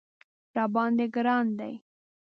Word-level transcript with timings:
راباندې 0.55 1.05
ګران 1.15 1.45
دی 1.59 1.73